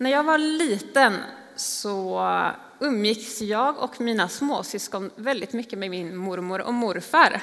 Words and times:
När 0.00 0.10
jag 0.10 0.24
var 0.24 0.38
liten 0.38 1.16
så 1.56 2.22
umgicks 2.78 3.40
jag 3.40 3.78
och 3.78 4.00
mina 4.00 4.28
småsyskon 4.28 5.10
väldigt 5.16 5.52
mycket 5.52 5.78
med 5.78 5.90
min 5.90 6.16
mormor 6.16 6.60
och 6.60 6.74
morfar. 6.74 7.42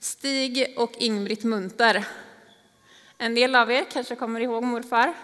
Stig 0.00 0.74
och 0.76 0.92
Ingrid 0.98 1.44
Munter. 1.44 2.06
En 3.18 3.34
del 3.34 3.54
av 3.54 3.70
er 3.70 3.84
kanske 3.92 4.16
kommer 4.16 4.40
ihåg 4.40 4.62
morfar 4.62 5.14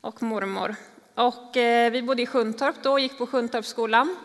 och 0.00 0.22
mormor. 0.22 0.76
Och 1.14 1.56
eh, 1.56 1.92
vi 1.92 2.02
bodde 2.02 2.22
i 2.22 2.26
Sjuntorp 2.26 2.76
då 2.82 2.92
och 2.92 3.00
gick 3.00 3.18
på 3.18 3.26
Sjuntorpsskolan. 3.26 4.16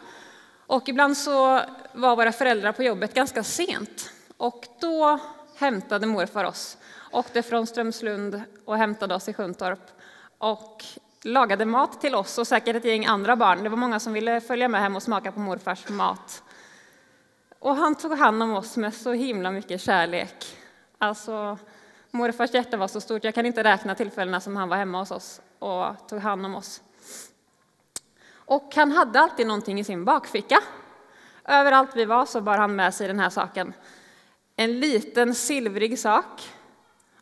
Och 0.68 0.90
ibland 0.90 1.18
så 1.18 1.62
var 1.94 2.16
våra 2.16 2.32
föräldrar 2.32 2.72
på 2.72 2.84
jobbet 2.84 3.14
ganska 3.14 3.44
sent. 3.44 4.12
Och 4.38 4.66
då 4.82 5.20
hämtade 5.56 6.08
morfar 6.08 6.44
oss. 6.44 6.78
Åkte 7.12 7.42
från 7.44 7.68
Strömslund 7.68 8.42
och 8.66 8.78
hämtade 8.78 9.16
oss 9.16 9.30
i 9.30 9.34
Sjuntorp. 9.34 9.82
Och 10.38 10.84
lagade 11.26 11.66
mat 11.66 12.02
till 12.02 12.16
oss 12.16 12.38
och 12.38 12.48
säkert 12.48 12.76
ett 12.76 12.86
gäng 12.86 13.06
andra 13.06 13.36
barn. 13.36 13.64
Det 13.64 13.70
var 13.70 13.78
många 13.78 14.00
som 14.00 14.14
ville 14.14 14.42
följa 14.42 14.68
med 14.68 14.82
hem 14.82 14.96
och 14.96 15.04
smaka 15.04 15.32
på 15.32 15.40
morfars 15.40 15.90
mat. 15.90 16.44
Och 17.60 17.76
han 17.76 17.96
tog 17.96 18.18
hand 18.18 18.44
om 18.44 18.54
oss 18.54 18.78
med 18.78 18.94
så 18.94 19.14
himla 19.14 19.52
mycket 19.52 19.82
kärlek. 19.82 20.58
Alltså, 20.98 21.58
morfars 22.12 22.54
hjärta 22.54 22.78
var 22.78 22.88
så 22.88 23.02
stort, 23.02 23.24
jag 23.24 23.36
kan 23.36 23.46
inte 23.46 23.64
räkna 23.64 23.96
tillfällena 23.96 24.40
som 24.40 24.56
han 24.56 24.70
var 24.70 24.78
hemma 24.78 25.00
hos 25.00 25.12
oss 25.12 25.42
och 25.60 26.08
tog 26.10 26.20
hand 26.20 26.46
om 26.46 26.56
oss. 26.56 26.82
Och 28.46 28.76
han 28.76 28.92
hade 28.92 29.20
alltid 29.20 29.48
någonting 29.48 29.80
i 29.80 29.84
sin 29.84 30.06
bakficka. 30.06 30.60
Överallt 31.46 31.96
vi 31.96 32.06
var 32.06 32.26
så 32.26 32.42
bar 32.42 32.58
han 32.58 32.76
med 32.76 32.94
sig 32.94 33.08
den 33.08 33.20
här 33.20 33.30
saken. 33.30 33.74
En 34.56 34.80
liten 34.80 35.36
silvrig 35.36 36.00
sak. 36.00 36.50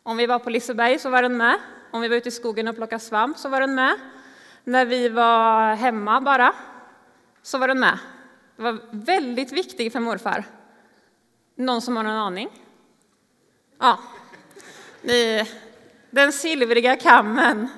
Om 0.02 0.16
vi 0.16 0.26
var 0.26 0.38
på 0.38 0.50
Liseberg 0.50 0.98
så 0.98 1.10
var 1.10 1.22
den 1.22 1.36
med. 1.36 1.58
Om 1.92 2.00
vi 2.00 2.08
var 2.08 2.16
ute 2.16 2.28
i 2.28 2.32
skogen 2.32 2.68
och 2.68 2.76
plockade 2.76 3.00
svamp 3.00 3.38
så 3.38 3.48
var 3.48 3.60
den 3.60 3.74
med. 3.74 3.94
När 4.64 4.84
vi 4.84 5.08
var 5.08 5.74
hemma 5.74 6.20
bara 6.20 6.52
så 7.42 7.58
var 7.58 7.68
den 7.68 7.80
med. 7.80 7.98
Det 8.56 8.62
var 8.62 8.78
väldigt 8.90 9.52
viktig 9.52 9.92
för 9.92 10.00
morfar. 10.00 10.44
Någon 11.54 11.82
som 11.82 11.96
har 11.96 12.02
någon 12.02 12.12
aning? 12.12 12.48
Ja. 13.78 13.98
Den 16.10 16.32
silvriga 16.32 16.96
kammen. 16.96 17.68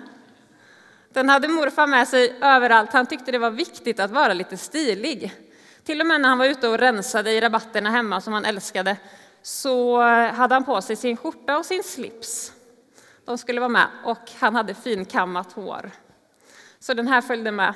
Den 1.12 1.28
hade 1.28 1.48
morfar 1.48 1.86
med 1.86 2.08
sig 2.08 2.36
överallt. 2.40 2.92
Han 2.92 3.06
tyckte 3.06 3.32
det 3.32 3.38
var 3.38 3.50
viktigt 3.50 4.00
att 4.00 4.10
vara 4.10 4.34
lite 4.34 4.56
stilig. 4.56 5.34
Till 5.84 6.00
och 6.00 6.06
med 6.06 6.20
när 6.20 6.28
han 6.28 6.38
var 6.38 6.46
ute 6.46 6.68
och 6.68 6.78
rensade 6.78 7.32
i 7.32 7.40
rabatterna 7.40 7.90
hemma 7.90 8.20
som 8.20 8.32
han 8.32 8.44
älskade 8.44 8.96
så 9.42 10.00
hade 10.28 10.54
han 10.54 10.64
på 10.64 10.82
sig 10.82 10.96
sin 10.96 11.16
skjorta 11.16 11.58
och 11.58 11.66
sin 11.66 11.82
slips. 11.82 12.52
De 13.24 13.38
skulle 13.38 13.60
vara 13.60 13.68
med 13.68 13.88
och 14.04 14.30
han 14.40 14.54
hade 14.54 14.74
finkammat 14.74 15.52
hår. 15.52 15.90
Så 16.78 16.94
den 16.94 17.08
här 17.08 17.20
följde 17.20 17.50
med. 17.50 17.74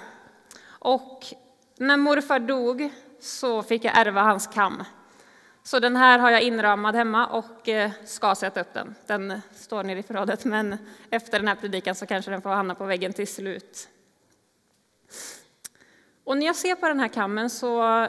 Och 0.69 1.25
när 1.77 1.97
morfar 1.97 2.39
dog 2.39 2.91
så 3.21 3.63
fick 3.63 3.85
jag 3.85 3.99
ärva 3.99 4.23
hans 4.23 4.47
kam. 4.47 4.85
Så 5.63 5.79
den 5.79 5.97
här 5.97 6.19
har 6.19 6.31
jag 6.31 6.43
inramad 6.43 6.95
hemma 6.95 7.27
och 7.27 7.69
eh, 7.69 7.91
ska 8.05 8.35
sätta 8.35 8.61
upp 8.61 8.75
den. 8.75 8.95
Den 9.07 9.41
står 9.55 9.85
nere 9.85 9.99
i 9.99 10.03
förrådet, 10.03 10.45
men 10.45 10.77
efter 11.11 11.39
den 11.39 11.49
här 11.49 11.55
predikan 11.55 11.95
så 11.95 12.07
kanske 12.07 12.31
den 12.31 12.43
får 12.43 12.51
hamna 12.51 12.75
på 12.75 12.85
väggen 12.85 13.13
till 13.13 13.29
slut. 13.29 13.89
Och 16.25 16.37
när 16.39 16.47
jag 16.47 16.57
ser 16.57 16.75
på 16.75 16.89
den 16.89 17.01
här 17.01 17.09
kammen 17.09 17.51
så 17.51 18.07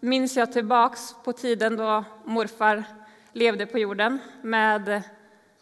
minns 0.00 0.36
jag 0.36 0.52
tillbaks 0.52 1.14
på 1.24 1.32
tiden 1.32 1.76
då 1.76 2.04
morfar 2.24 2.84
levde 3.32 3.66
på 3.66 3.78
jorden 3.78 4.18
med 4.42 5.02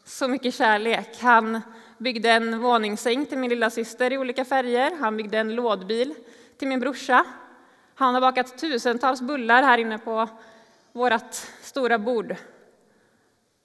så 0.08 0.28
mycket 0.28 0.54
kärlek. 0.54 1.18
Han 1.20 1.60
byggde 1.98 2.30
en 2.30 2.60
våningssäng 2.60 3.26
till 3.26 3.38
min 3.38 3.50
lilla 3.50 3.70
syster 3.70 4.12
i 4.12 4.18
olika 4.18 4.44
färger. 4.44 4.96
Han 5.00 5.16
byggde 5.16 5.38
en 5.38 5.54
lådbil 5.54 6.14
till 6.58 6.68
min 6.68 6.80
brorsa. 6.80 7.24
Han 7.94 8.14
har 8.14 8.20
bakat 8.20 8.58
tusentals 8.58 9.20
bullar 9.20 9.62
här 9.62 9.78
inne 9.78 9.98
på 9.98 10.28
vårt 10.92 11.34
stora 11.60 11.98
bord. 11.98 12.36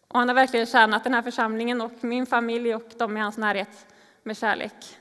Och 0.07 0.19
han 0.19 0.28
har 0.28 0.35
verkligen 0.35 0.66
tjänat 0.66 1.03
den 1.03 1.13
här 1.13 1.22
församlingen 1.22 1.81
och 1.81 2.03
min 2.03 2.25
familj 2.25 2.75
och 2.75 2.91
de 2.97 3.18
i 3.18 3.19
hans 3.19 3.38
närhet 3.38 3.85
med 4.23 4.38
kärlek. 4.38 4.97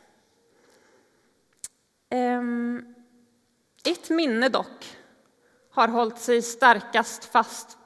Ehm, 2.10 2.94
ett 3.84 4.10
minne 4.10 4.48
dock 4.48 4.96
har 5.70 5.88
hållit 5.88 6.18
sig 6.18 6.42
starkast 6.42 7.24
fast 7.24 7.78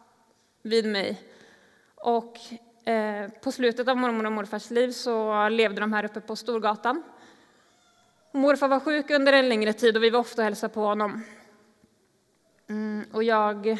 vid 0.63 0.87
mig. 0.87 1.23
Och 1.95 2.39
Eh, 2.87 3.31
på 3.43 3.53
slutet 3.53 3.89
av 3.89 3.97
mormor 3.97 4.27
och 4.27 4.33
morfars 4.33 4.71
liv 4.71 4.91
så 4.91 5.49
levde 5.49 5.81
de 5.81 5.93
här 5.93 6.05
uppe 6.05 6.21
på 6.21 6.37
Storgatan. 6.37 7.03
Morfar 8.33 8.69
var 8.69 8.81
sjuk 8.81 9.11
under 9.11 9.33
en 9.33 9.49
längre 9.49 9.73
tid 9.73 9.97
och 9.97 10.03
vi 10.03 10.11
var 10.11 10.21
ofta 10.21 10.43
och 10.43 10.45
hälsade 10.45 10.75
på 10.75 10.81
honom. 10.81 11.23
Mm, 12.69 13.05
och 13.13 13.25
jag 13.25 13.79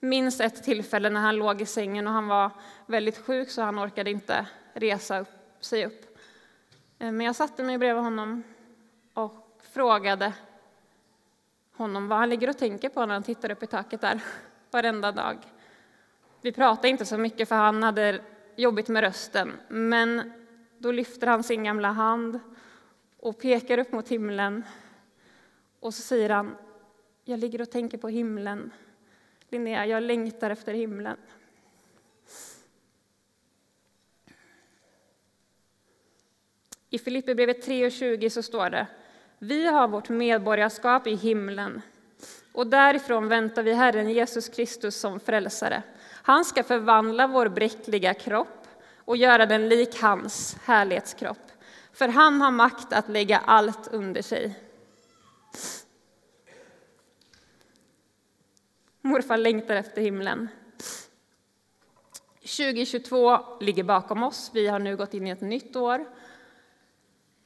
minns 0.00 0.40
ett 0.40 0.64
tillfälle 0.64 1.10
när 1.10 1.20
han 1.20 1.36
låg 1.36 1.60
i 1.60 1.66
sängen 1.66 2.06
och 2.06 2.12
han 2.12 2.28
var 2.28 2.50
väldigt 2.86 3.18
sjuk 3.18 3.50
så 3.50 3.62
han 3.62 3.78
orkade 3.78 4.10
inte 4.10 4.46
resa 4.72 5.18
upp, 5.18 5.28
sig 5.60 5.86
upp. 5.86 6.18
Eh, 6.98 7.12
men 7.12 7.26
jag 7.26 7.36
satte 7.36 7.62
mig 7.62 7.78
bredvid 7.78 8.04
honom 8.04 8.42
och 9.14 9.60
frågade 9.72 10.32
honom 11.76 12.08
vad 12.08 12.18
han 12.18 12.28
ligger 12.28 12.50
och 12.50 12.58
tänker 12.58 12.88
på 12.88 13.06
när 13.06 13.14
han 13.14 13.22
tittar 13.22 13.50
upp 13.50 13.62
i 13.62 13.66
taket 13.66 14.00
där 14.00 14.20
varenda 14.70 15.12
dag. 15.12 15.38
Vi 16.40 16.52
pratade 16.52 16.88
inte 16.88 17.04
så 17.04 17.18
mycket 17.18 17.48
för 17.48 17.54
han 17.56 17.82
hade 17.82 18.20
jobbigt 18.56 18.88
med 18.88 19.00
rösten, 19.00 19.52
men 19.68 20.32
då 20.78 20.92
lyfter 20.92 21.26
han 21.26 21.42
sin 21.42 21.64
gamla 21.64 21.88
hand 21.88 22.40
och 23.16 23.40
pekar 23.40 23.78
upp 23.78 23.92
mot 23.92 24.08
himlen. 24.08 24.64
Och 25.80 25.94
så 25.94 26.02
säger 26.02 26.30
han, 26.30 26.56
jag 27.24 27.38
ligger 27.38 27.60
och 27.60 27.70
tänker 27.70 27.98
på 27.98 28.08
himlen. 28.08 28.70
Linnea, 29.48 29.86
jag 29.86 30.02
längtar 30.02 30.50
efter 30.50 30.74
himlen. 30.74 31.16
I 36.90 36.98
Filipperbrevet 36.98 37.66
3.20 37.66 38.28
så 38.28 38.42
står 38.42 38.70
det, 38.70 38.86
vi 39.38 39.66
har 39.66 39.88
vårt 39.88 40.08
medborgarskap 40.08 41.06
i 41.06 41.14
himlen 41.14 41.82
och 42.52 42.66
därifrån 42.66 43.28
väntar 43.28 43.62
vi 43.62 43.72
Herren 43.72 44.10
Jesus 44.10 44.48
Kristus 44.48 44.96
som 44.96 45.20
frälsare. 45.20 45.82
Han 46.28 46.44
ska 46.44 46.64
förvandla 46.64 47.26
vår 47.26 47.48
bräckliga 47.48 48.14
kropp 48.14 48.66
och 49.04 49.16
göra 49.16 49.46
den 49.46 49.68
lik 49.68 50.00
hans 50.00 50.56
härlighetskropp. 50.64 51.52
För 51.92 52.08
han 52.08 52.40
har 52.40 52.50
makt 52.50 52.92
att 52.92 53.08
lägga 53.08 53.38
allt 53.38 53.88
under 53.88 54.22
sig. 54.22 54.58
Morfar 59.00 59.36
längtar 59.36 59.74
efter 59.74 60.02
himlen. 60.02 60.48
2022 62.40 63.38
ligger 63.60 63.84
bakom 63.84 64.22
oss. 64.22 64.50
Vi 64.54 64.66
har 64.66 64.78
nu 64.78 64.96
gått 64.96 65.14
in 65.14 65.26
i 65.26 65.30
ett 65.30 65.40
nytt 65.40 65.76
år 65.76 66.06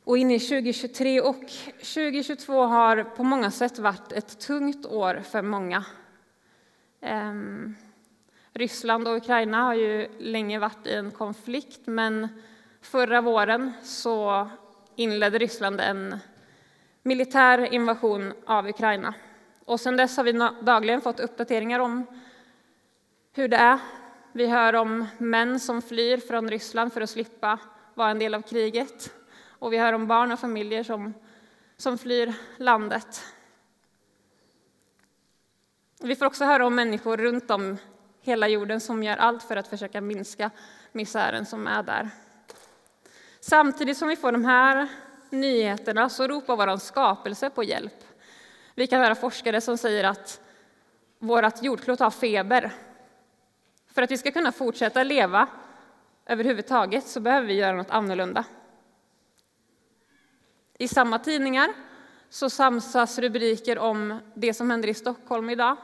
och 0.05 0.19
in 0.19 0.31
i 0.31 0.41
2023. 0.41 1.21
Och 1.21 1.51
2022 1.77 2.63
har 2.63 3.05
på 3.05 3.25
många 3.25 3.51
sätt 3.51 3.79
varit 3.79 4.13
ett 4.13 4.41
tungt 4.41 4.87
år 4.87 5.23
för 5.31 5.43
många. 5.43 5.85
Um, 7.01 7.77
Ryssland 8.55 9.09
och 9.09 9.17
Ukraina 9.17 9.63
har 9.63 9.75
ju 9.75 10.09
länge 10.19 10.59
varit 10.59 10.87
i 10.87 10.95
en 10.95 11.11
konflikt, 11.11 11.81
men 11.85 12.29
förra 12.81 13.21
våren 13.21 13.73
så 13.83 14.49
inledde 14.97 15.39
Ryssland 15.39 15.81
en 15.81 16.19
militär 17.03 17.75
invasion 17.75 18.33
av 18.47 18.69
Ukraina. 18.69 19.15
Och 19.65 19.81
sedan 19.81 19.97
dess 19.97 20.17
har 20.17 20.25
vi 20.25 20.33
dagligen 20.63 21.01
fått 21.01 21.21
uppdateringar 21.21 21.79
om 21.79 22.07
hur 23.33 23.49
det 23.49 23.57
är. 23.57 23.79
Vi 24.33 24.47
hör 24.47 24.75
om 24.75 25.07
män 25.19 25.61
som 25.61 25.83
flyr 25.83 26.19
från 26.19 26.51
Ryssland 26.51 26.93
för 26.93 27.01
att 27.01 27.11
slippa 27.11 27.59
vara 27.95 28.11
en 28.11 28.19
del 28.19 28.35
av 28.35 28.43
kriget. 28.43 29.15
Och 29.47 29.73
vi 29.73 29.79
hör 29.79 29.93
om 29.93 30.07
barn 30.07 30.33
och 30.33 30.41
familjer 30.41 30.83
som, 30.83 31.15
som 31.77 31.99
flyr 31.99 32.35
landet. 32.57 33.25
Vi 36.03 36.17
får 36.17 36.27
också 36.27 36.45
höra 36.45 36.67
om 36.67 36.75
människor 36.75 37.17
runt 37.17 37.51
om 37.51 37.79
hela 38.23 38.49
jorden 38.49 38.81
som 38.81 39.03
gör 39.03 39.17
allt 39.17 39.43
för 39.43 39.57
att 39.57 39.69
försöka 39.69 40.01
minska 40.01 40.51
misären 40.93 41.47
som 41.47 41.67
är 41.67 41.83
där. 41.83 42.11
Samtidigt 43.41 43.99
som 43.99 44.09
vi 44.09 44.17
får 44.17 44.33
de 44.33 44.45
här 44.45 44.89
nyheterna 45.31 46.09
så 46.09 46.27
ropar 46.27 46.57
vår 46.57 46.77
skapelse 46.77 47.51
på 47.51 47.65
hjälp. 47.65 48.05
Vi 48.75 48.87
kan 48.87 49.01
höra 49.01 49.15
forskare 49.15 49.61
som 49.61 49.79
säger 49.79 50.05
att 50.05 50.41
vårt 51.19 51.63
jordklot 51.63 52.01
har 52.01 52.11
feber. 52.11 52.73
För 53.95 54.03
att 54.03 54.11
vi 54.11 54.19
ska 54.19 54.31
kunna 54.31 54.53
fortsätta 54.53 55.03
leva 55.03 55.49
överhuvudtaget 56.27 57.07
så 57.07 57.21
behöver 57.21 57.47
vi 57.47 57.55
göra 57.55 57.77
något 57.77 57.91
annorlunda. 57.91 58.45
I 60.79 60.89
samma 60.89 61.19
tidningar 61.19 61.73
så 62.29 62.51
samsas 62.51 63.19
rubriker 63.19 63.79
om 63.79 64.19
det 64.35 64.55
som 64.55 64.71
händer 64.71 64.89
i 64.89 64.95
Stockholm 64.95 65.51
idag. 65.51 65.77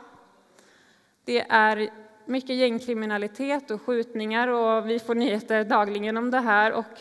Det 1.25 1.47
är 1.49 1.91
mycket 2.29 2.57
gängkriminalitet 2.57 3.71
och 3.71 3.83
skjutningar 3.83 4.49
och 4.49 4.91
vi 4.91 4.99
får 4.99 5.15
nyheter 5.15 5.65
dagligen 5.65 6.17
om 6.17 6.31
det 6.31 6.41
här. 6.41 6.73
Och 6.73 7.01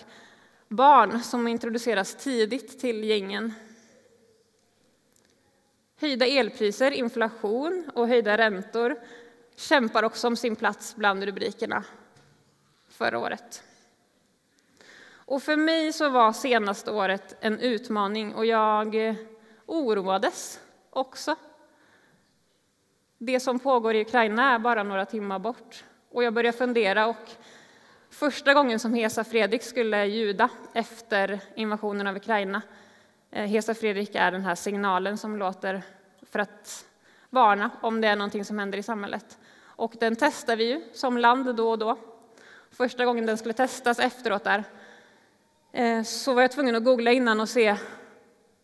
Barn 0.68 1.20
som 1.20 1.48
introduceras 1.48 2.16
tidigt 2.16 2.80
till 2.80 3.04
gängen. 3.04 3.54
Höjda 6.00 6.26
elpriser, 6.26 6.92
inflation 6.92 7.92
och 7.96 8.08
höjda 8.08 8.38
räntor 8.38 8.96
kämpar 9.56 10.04
också 10.04 10.28
om 10.28 10.36
sin 10.36 10.56
plats 10.56 10.96
bland 10.96 11.24
rubrikerna 11.24 11.84
förra 12.90 13.20
året. 13.20 13.64
Och 15.10 15.44
för 15.44 15.56
mig 15.56 15.94
så 15.94 16.10
var 16.10 16.34
senaste 16.34 16.92
året 16.92 17.36
en 17.40 17.60
utmaning 17.60 18.34
och 18.34 18.46
jag 18.46 19.16
oroades 19.66 20.60
också. 20.90 21.36
Det 23.20 23.40
som 23.40 23.60
pågår 23.60 23.96
i 23.96 24.02
Ukraina 24.02 24.54
är 24.54 24.60
bara 24.60 24.84
några 24.84 25.06
timmar 25.06 25.40
bort 25.40 25.84
och 26.12 26.24
jag 26.24 26.34
började 26.34 26.58
fundera 26.58 27.08
och 27.08 27.32
första 28.10 28.54
gången 28.54 28.80
som 28.80 28.94
Hesa 28.94 29.24
Fredrik 29.24 29.64
skulle 29.64 30.06
ljuda 30.06 30.50
efter 30.74 31.40
invasionen 31.56 32.08
av 32.08 32.16
Ukraina 32.16 32.62
eh, 33.32 33.46
Hesa 33.46 33.74
Fredrik 33.74 34.16
är 34.16 34.32
den 34.32 34.42
här 34.42 34.56
signalen 34.56 35.18
som 35.18 35.38
låter 35.38 35.84
för 36.22 36.40
att 36.40 36.86
varna 37.30 37.70
om 37.82 38.02
det 38.02 38.08
är 38.08 38.16
någonting 38.16 38.46
som 38.46 38.60
händer 38.60 38.78
i 38.78 38.84
samhället. 38.84 39.38
Och 39.64 39.94
den 40.00 40.16
testar 40.16 40.56
vi 40.56 40.64
ju 40.64 40.82
som 40.94 41.18
land 41.18 41.56
då 41.56 41.70
och 41.70 41.80
då. 41.80 41.98
Första 42.72 43.06
gången 43.06 43.26
den 43.26 43.38
skulle 43.38 43.54
testas 43.54 44.00
efteråt 44.00 44.44
där 44.44 44.64
eh, 45.72 46.04
så 46.04 46.34
var 46.34 46.42
jag 46.42 46.52
tvungen 46.52 46.76
att 46.76 46.84
googla 46.84 47.12
innan 47.12 47.40
och 47.40 47.50
se 47.50 47.76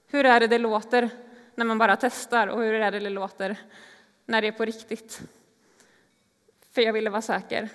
hur 0.07 0.25
är 0.25 0.39
det 0.39 0.47
det 0.47 0.57
låter 0.57 1.09
när 1.55 1.65
man 1.65 1.77
bara 1.77 1.95
testar 1.95 2.47
och 2.47 2.61
hur 2.61 2.73
är 2.73 2.91
det 2.91 2.99
det 2.99 3.09
låter 3.09 3.57
när 4.25 4.41
det 4.41 4.47
är 4.47 4.51
på 4.51 4.65
riktigt. 4.65 5.21
För 6.71 6.81
jag 6.81 6.93
ville 6.93 7.09
vara 7.09 7.21
säker. 7.21 7.69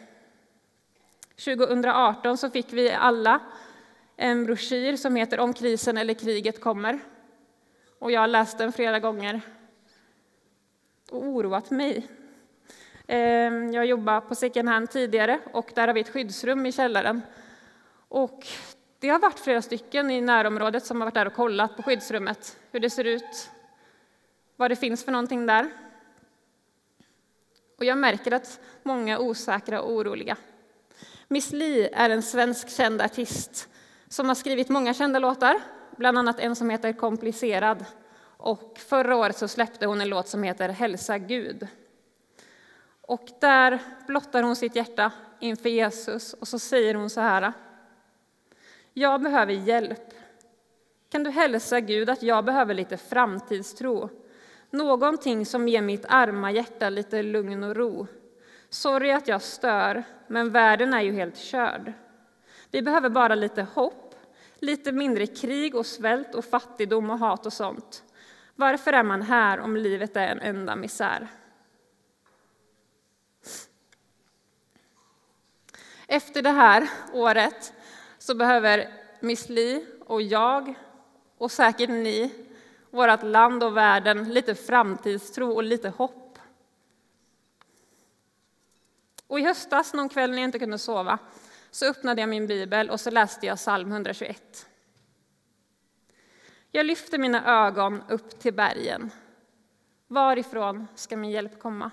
2018 1.44 2.38
så 2.38 2.50
fick 2.50 2.72
vi 2.72 2.90
alla 2.90 3.40
en 4.16 4.44
broschyr 4.44 4.96
som 4.96 5.16
heter 5.16 5.40
Om 5.40 5.52
krisen 5.52 5.96
eller 5.96 6.14
kriget 6.14 6.60
kommer. 6.60 6.98
Och 7.98 8.10
jag 8.10 8.20
har 8.20 8.28
läst 8.28 8.58
den 8.58 8.72
flera 8.72 9.00
gånger 9.00 9.40
och 11.10 11.22
oroat 11.22 11.70
mig. 11.70 12.06
Ehm, 13.06 13.72
jag 13.72 13.86
jobbade 13.86 14.20
på 14.20 14.34
second 14.34 14.68
hand 14.68 14.90
tidigare 14.90 15.40
och 15.52 15.70
där 15.74 15.86
har 15.86 15.94
vi 15.94 16.00
ett 16.00 16.08
skyddsrum 16.08 16.66
i 16.66 16.72
källaren. 16.72 17.22
Och 18.08 18.46
det 18.98 19.08
har 19.08 19.18
varit 19.18 19.38
flera 19.38 19.62
stycken 19.62 20.10
i 20.10 20.20
närområdet 20.20 20.84
som 20.84 21.00
har 21.00 21.06
varit 21.06 21.14
där 21.14 21.26
och 21.26 21.34
kollat 21.34 21.76
på 21.76 21.82
skyddsrummet, 21.82 22.58
hur 22.70 22.80
det 22.80 22.90
ser 22.90 23.04
ut, 23.04 23.50
vad 24.56 24.70
det 24.70 24.76
finns 24.76 25.04
för 25.04 25.12
någonting 25.12 25.46
där. 25.46 25.70
Och 27.78 27.84
jag 27.84 27.98
märker 27.98 28.32
att 28.32 28.60
många 28.82 29.14
är 29.14 29.20
osäkra 29.20 29.82
och 29.82 29.92
oroliga. 29.92 30.36
Miss 31.28 31.52
Li 31.52 31.88
är 31.92 32.10
en 32.10 32.22
svensk 32.22 32.68
känd 32.68 33.02
artist 33.02 33.68
som 34.08 34.28
har 34.28 34.34
skrivit 34.34 34.68
många 34.68 34.94
kända 34.94 35.18
låtar, 35.18 35.60
bland 35.96 36.18
annat 36.18 36.40
en 36.40 36.56
som 36.56 36.70
heter 36.70 36.92
Komplicerad. 36.92 37.84
Och 38.20 38.78
förra 38.88 39.16
året 39.16 39.38
så 39.38 39.48
släppte 39.48 39.86
hon 39.86 40.00
en 40.00 40.08
låt 40.08 40.28
som 40.28 40.42
heter 40.42 40.68
Hälsa 40.68 41.18
Gud. 41.18 41.66
Och 43.00 43.28
där 43.40 43.78
blottar 44.06 44.42
hon 44.42 44.56
sitt 44.56 44.76
hjärta 44.76 45.12
inför 45.40 45.68
Jesus 45.68 46.34
och 46.34 46.48
så 46.48 46.58
säger 46.58 46.94
hon 46.94 47.10
så 47.10 47.20
här. 47.20 47.52
Jag 48.92 49.22
behöver 49.22 49.52
hjälp. 49.52 50.14
Kan 51.10 51.22
du 51.22 51.30
hälsa 51.30 51.80
Gud 51.80 52.10
att 52.10 52.22
jag 52.22 52.44
behöver 52.44 52.74
lite 52.74 52.96
framtidstro? 52.96 54.10
Någonting 54.70 55.46
som 55.46 55.68
ger 55.68 55.82
mitt 55.82 56.04
arma 56.08 56.50
hjärta 56.50 56.90
lite 56.90 57.22
lugn 57.22 57.64
och 57.64 57.76
ro. 57.76 58.06
Sorry 58.68 59.10
att 59.10 59.28
jag 59.28 59.42
stör, 59.42 60.04
men 60.26 60.50
världen 60.50 60.94
är 60.94 61.00
ju 61.02 61.12
helt 61.12 61.36
körd. 61.36 61.92
Vi 62.70 62.82
behöver 62.82 63.08
bara 63.08 63.34
lite 63.34 63.62
hopp, 63.62 64.14
lite 64.58 64.92
mindre 64.92 65.26
krig 65.26 65.74
och 65.74 65.86
svält 65.86 66.34
och 66.34 66.44
fattigdom 66.44 67.10
och 67.10 67.18
hat 67.18 67.46
och 67.46 67.52
sånt. 67.52 68.04
Varför 68.54 68.92
är 68.92 69.02
man 69.02 69.22
här 69.22 69.60
om 69.60 69.76
livet 69.76 70.16
är 70.16 70.26
en 70.26 70.40
enda 70.40 70.76
misär? 70.76 71.28
Efter 76.06 76.42
det 76.42 76.50
här 76.50 76.90
året 77.12 77.72
så 78.18 78.34
behöver 78.34 78.92
Miss 79.20 79.48
Li 79.48 79.86
och 80.00 80.22
jag 80.22 80.74
och 81.38 81.50
säkert 81.50 81.90
ni, 81.90 82.30
vårt 82.90 83.22
land 83.22 83.62
och 83.62 83.76
världen, 83.76 84.24
lite 84.32 84.54
framtidstro 84.54 85.52
och 85.52 85.62
lite 85.62 85.88
hopp. 85.88 86.38
Och 89.26 89.40
i 89.40 89.42
höstas, 89.42 89.94
någon 89.94 90.08
kväll 90.08 90.30
när 90.30 90.38
jag 90.38 90.44
inte 90.44 90.58
kunde 90.58 90.78
sova, 90.78 91.18
så 91.70 91.86
öppnade 91.86 92.22
jag 92.22 92.28
min 92.28 92.46
bibel 92.46 92.90
och 92.90 93.00
så 93.00 93.10
läste 93.10 93.46
jag 93.46 93.56
psalm 93.56 93.92
121. 93.92 94.66
Jag 96.70 96.86
lyfter 96.86 97.18
mina 97.18 97.66
ögon 97.66 98.02
upp 98.08 98.40
till 98.40 98.54
bergen. 98.54 99.10
Varifrån 100.06 100.86
ska 100.94 101.16
min 101.16 101.30
hjälp 101.30 101.60
komma? 101.60 101.90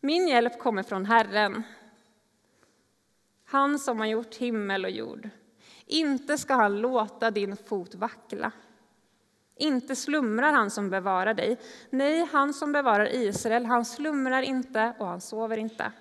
Min 0.00 0.28
hjälp 0.28 0.58
kommer 0.58 0.82
från 0.82 1.06
Herren, 1.06 1.62
han 3.44 3.78
som 3.78 3.98
har 3.98 4.06
gjort 4.06 4.34
himmel 4.34 4.84
och 4.84 4.90
jord. 4.90 5.28
Inte 5.86 6.38
ska 6.38 6.54
han 6.54 6.80
låta 6.80 7.30
din 7.30 7.56
fot 7.56 7.94
vackla. 7.94 8.52
Inte 9.56 9.96
slumrar 9.96 10.52
han 10.52 10.70
som 10.70 10.90
bevarar 10.90 11.34
dig. 11.34 11.58
Nej, 11.90 12.28
han 12.32 12.54
som 12.54 12.72
bevarar 12.72 13.14
Israel, 13.14 13.66
han 13.66 13.84
slumrar 13.84 14.42
inte 14.42 14.92
och 14.98 15.06
han 15.06 15.20
sover 15.20 15.56
inte. 15.56 15.92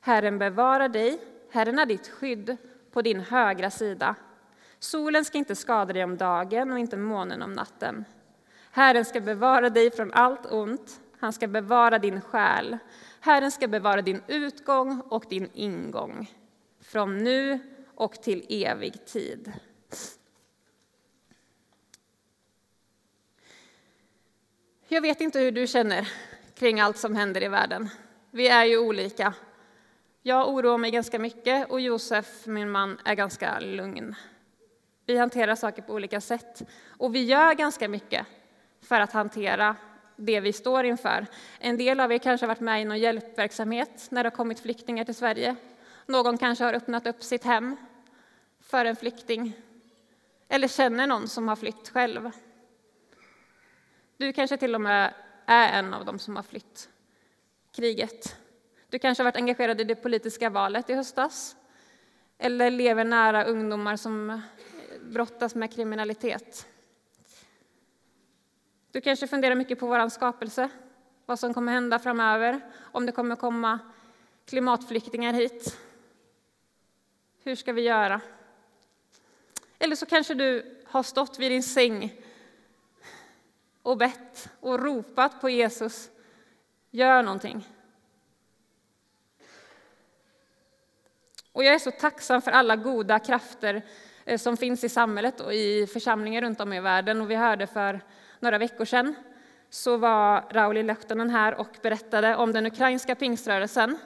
Herren 0.00 0.38
bevarar 0.38 0.88
dig, 0.88 1.18
Herren 1.50 1.78
är 1.78 1.86
ditt 1.86 2.08
skydd 2.08 2.56
på 2.92 3.02
din 3.02 3.20
högra 3.20 3.70
sida. 3.70 4.14
Solen 4.78 5.24
ska 5.24 5.38
inte 5.38 5.56
skada 5.56 5.92
dig 5.92 6.04
om 6.04 6.16
dagen 6.16 6.72
och 6.72 6.78
inte 6.78 6.96
månen 6.96 7.42
om 7.42 7.52
natten. 7.52 8.04
Herren 8.70 9.04
ska 9.04 9.20
bevara 9.20 9.70
dig 9.70 9.90
från 9.90 10.12
allt 10.12 10.52
ont, 10.52 11.00
han 11.18 11.32
ska 11.32 11.46
bevara 11.46 11.98
din 11.98 12.20
själ. 12.20 12.78
Herren 13.20 13.50
ska 13.50 13.68
bevara 13.68 14.02
din 14.02 14.22
utgång 14.26 15.00
och 15.00 15.24
din 15.28 15.50
ingång 15.52 16.30
från 16.80 17.18
nu 17.18 17.58
och 17.94 18.22
till 18.22 18.46
evig 18.48 19.06
tid. 19.06 19.52
Jag 24.88 25.00
vet 25.00 25.20
inte 25.20 25.38
hur 25.38 25.52
du 25.52 25.66
känner 25.66 26.08
kring 26.54 26.80
allt 26.80 26.98
som 26.98 27.16
händer 27.16 27.42
i 27.42 27.48
världen. 27.48 27.88
Vi 28.30 28.48
är 28.48 28.64
ju 28.64 28.78
olika. 28.78 29.34
Jag 30.22 30.48
oroar 30.48 30.78
mig 30.78 30.90
ganska 30.90 31.18
mycket 31.18 31.70
och 31.70 31.80
Josef, 31.80 32.46
min 32.46 32.70
man, 32.70 32.98
är 33.04 33.14
ganska 33.14 33.60
lugn. 33.60 34.14
Vi 35.06 35.16
hanterar 35.16 35.54
saker 35.54 35.82
på 35.82 35.92
olika 35.92 36.20
sätt 36.20 36.62
och 36.88 37.14
vi 37.14 37.24
gör 37.24 37.54
ganska 37.54 37.88
mycket 37.88 38.26
för 38.82 39.00
att 39.00 39.12
hantera 39.12 39.76
det 40.16 40.40
vi 40.40 40.52
står 40.52 40.84
inför. 40.84 41.26
En 41.58 41.76
del 41.76 42.00
av 42.00 42.12
er 42.12 42.18
kanske 42.18 42.46
har 42.46 42.48
varit 42.48 42.60
med 42.60 42.82
i 42.82 42.84
någon 42.84 42.98
hjälpverksamhet 42.98 44.06
när 44.10 44.22
det 44.22 44.30
har 44.30 44.36
kommit 44.36 44.60
flyktingar 44.60 45.04
till 45.04 45.14
Sverige. 45.14 45.56
Någon 46.06 46.38
kanske 46.38 46.64
har 46.64 46.74
öppnat 46.74 47.06
upp 47.06 47.22
sitt 47.22 47.44
hem 47.44 47.76
för 48.60 48.84
en 48.84 48.96
flykting 48.96 49.52
eller 50.48 50.68
känner 50.68 51.06
någon 51.06 51.28
som 51.28 51.48
har 51.48 51.56
flytt 51.56 51.88
själv. 51.88 52.30
Du 54.16 54.32
kanske 54.32 54.56
till 54.56 54.74
och 54.74 54.80
med 54.80 55.14
är 55.46 55.78
en 55.78 55.94
av 55.94 56.04
dem 56.04 56.18
som 56.18 56.36
har 56.36 56.42
flytt 56.42 56.88
kriget. 57.72 58.36
Du 58.88 58.98
kanske 58.98 59.22
har 59.22 59.24
varit 59.24 59.36
engagerad 59.36 59.80
i 59.80 59.84
det 59.84 59.94
politiska 59.94 60.50
valet 60.50 60.90
i 60.90 60.94
höstas 60.94 61.56
eller 62.38 62.70
lever 62.70 63.04
nära 63.04 63.44
ungdomar 63.44 63.96
som 63.96 64.30
eh, 64.30 64.38
brottas 65.00 65.54
med 65.54 65.72
kriminalitet. 65.74 66.66
Du 68.90 69.00
kanske 69.00 69.26
funderar 69.26 69.54
mycket 69.54 69.78
på 69.78 69.86
vår 69.86 70.08
skapelse, 70.08 70.68
vad 71.26 71.38
som 71.38 71.54
kommer 71.54 71.72
hända 71.72 71.98
framöver, 71.98 72.60
om 72.78 73.06
det 73.06 73.12
kommer 73.12 73.36
komma 73.36 73.78
klimatflyktingar 74.46 75.32
hit. 75.32 75.78
Hur 77.42 77.54
ska 77.54 77.72
vi 77.72 77.82
göra? 77.82 78.20
Eller 79.78 79.96
så 79.96 80.06
kanske 80.06 80.34
du 80.34 80.76
har 80.84 81.02
stått 81.02 81.38
vid 81.38 81.50
din 81.50 81.62
säng 81.62 82.25
och 83.86 83.96
bett 83.96 84.50
och 84.60 84.82
ropat 84.82 85.40
på 85.40 85.50
Jesus, 85.50 86.10
gör 86.90 87.22
någonting. 87.22 87.68
Och 91.52 91.64
jag 91.64 91.74
är 91.74 91.78
så 91.78 91.90
tacksam 91.90 92.42
för 92.42 92.50
alla 92.50 92.76
goda 92.76 93.18
krafter 93.18 93.82
eh, 94.24 94.38
som 94.38 94.56
finns 94.56 94.84
i 94.84 94.88
samhället 94.88 95.40
och 95.40 95.54
i 95.54 95.86
församlingar 95.86 96.42
runt 96.42 96.60
om 96.60 96.72
i 96.72 96.80
världen. 96.80 97.20
Och 97.20 97.30
vi 97.30 97.34
hörde 97.34 97.66
för 97.66 98.00
några 98.40 98.58
veckor 98.58 98.84
sedan 98.84 99.14
så 99.70 99.96
var 99.96 100.44
Rauli 100.50 100.82
Lehtonen 100.82 101.30
här 101.30 101.54
och 101.54 101.76
berättade 101.82 102.36
om 102.36 102.52
den 102.52 102.66
ukrainska 102.66 103.14
pingströrelsen 103.14 103.98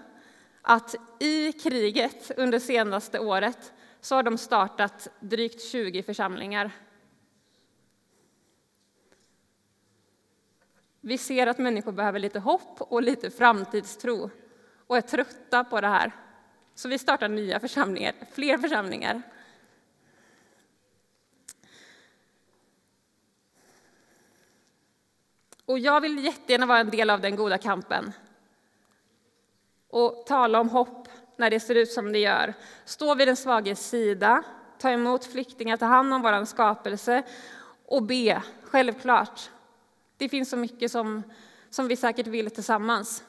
att 0.63 0.95
i 1.21 1.53
kriget 1.53 2.31
under 2.37 2.59
senaste 2.59 3.19
året 3.19 3.73
så 4.01 4.15
har 4.15 4.23
de 4.23 4.39
startat 4.39 5.09
drygt 5.21 5.63
20 5.63 6.03
församlingar. 6.03 6.71
Vi 11.01 11.19
ser 11.19 11.47
att 11.47 11.59
människor 11.59 11.93
behöver 11.93 12.19
lite 12.19 12.39
hopp 12.39 12.81
och 12.81 13.03
lite 13.03 13.31
framtidstro 13.31 14.31
och 14.87 14.97
är 14.97 15.01
trötta 15.01 15.65
på 15.65 15.81
det 15.81 15.89
här. 15.89 16.13
Så 16.75 16.89
vi 16.89 16.99
startar 16.99 17.29
nya 17.29 17.61
församlingar, 17.61 18.15
fler 18.33 18.59
församlingar. 18.59 19.23
Och 25.65 25.79
jag 25.79 26.01
vill 26.01 26.25
jättegärna 26.25 26.67
vara 26.67 26.79
en 26.79 26.91
del 26.91 27.11
av 27.11 27.21
den 27.21 27.37
goda 27.37 27.59
kampen 27.59 28.13
och 29.89 30.27
tala 30.27 30.61
om 30.61 30.69
hopp 30.69 31.09
när 31.37 31.51
det 31.51 31.61
ser 31.61 31.75
ut 31.75 31.93
som 31.93 32.13
det 32.13 32.19
gör. 32.19 32.55
Stå 32.85 33.15
vid 33.15 33.29
den 33.29 33.37
svages 33.37 33.89
sida, 33.89 34.43
ta 34.79 34.91
emot 34.91 35.25
flyktingar, 35.25 35.77
ta 35.77 35.87
hand 35.87 36.15
om 36.15 36.23
vår 36.23 36.45
skapelse 36.45 37.23
och 37.85 38.03
be, 38.03 38.43
självklart. 38.63 39.51
Det 40.21 40.29
finns 40.29 40.51
så 40.51 40.57
mycket 40.57 40.93
som, 40.93 41.23
som 41.71 41.89
vi 41.89 41.97
säkert 41.97 42.27
vill 42.27 42.51
tillsammans. 42.51 43.25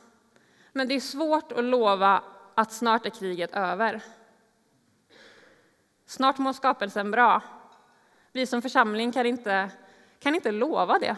Men 0.71 0.87
det 0.87 0.93
är 0.95 0.99
svårt 0.99 1.51
att 1.51 1.63
lova 1.63 2.23
att 2.55 2.71
snart 2.71 3.05
är 3.05 3.09
kriget 3.09 3.51
över. 3.51 4.03
Snart 6.05 6.37
mår 6.37 6.53
skapelsen 6.53 7.11
bra. 7.11 7.41
Vi 8.31 8.45
som 8.45 8.61
församling 8.61 9.11
kan 9.11 9.25
inte, 9.25 9.71
kan 10.19 10.35
inte 10.35 10.51
lova 10.51 10.99
det. 10.99 11.17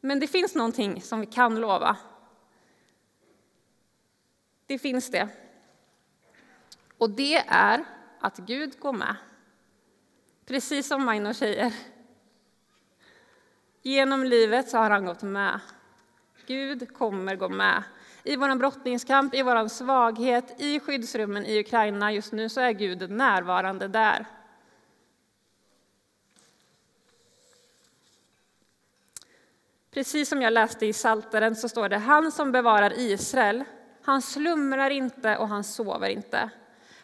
Men 0.00 0.20
det 0.20 0.26
finns 0.26 0.54
någonting 0.54 1.02
som 1.02 1.20
vi 1.20 1.26
kan 1.26 1.60
lova. 1.60 1.96
Det 4.66 4.78
finns 4.78 5.10
det. 5.10 5.28
Och 6.98 7.10
det 7.10 7.36
är 7.48 7.84
att 8.20 8.36
Gud 8.36 8.80
går 8.80 8.92
med. 8.92 9.16
Precis 10.46 10.88
som 10.88 11.04
Maino 11.04 11.34
säger. 11.34 11.95
Genom 13.86 14.24
livet 14.24 14.68
så 14.68 14.78
har 14.78 14.90
han 14.90 15.04
gått 15.04 15.22
med. 15.22 15.60
Gud 16.46 16.94
kommer 16.94 17.36
gå 17.36 17.48
med. 17.48 17.82
I 18.22 18.36
vår 18.36 18.56
brottningskamp, 18.56 19.34
i 19.34 19.42
vår 19.42 19.68
svaghet, 19.68 20.60
i 20.60 20.80
skyddsrummen 20.80 21.46
i 21.46 21.60
Ukraina 21.60 22.12
just 22.12 22.32
nu 22.32 22.48
så 22.48 22.60
är 22.60 22.72
Gud 22.72 23.10
närvarande 23.10 23.88
där. 23.88 24.26
Precis 29.90 30.28
som 30.28 30.42
jag 30.42 30.52
läste 30.52 30.86
i 30.86 30.92
Salteren 30.92 31.56
så 31.56 31.68
står 31.68 31.88
det 31.88 31.98
han 31.98 32.32
som 32.32 32.52
bevarar 32.52 32.98
Israel, 32.98 33.64
han 34.02 34.22
slumrar 34.22 34.90
inte 34.90 35.36
och 35.36 35.48
han 35.48 35.64
sover 35.64 36.08
inte. 36.08 36.50